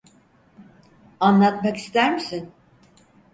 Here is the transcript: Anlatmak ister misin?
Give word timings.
Anlatmak 1.19 1.77
ister 1.77 2.13
misin? 2.17 2.51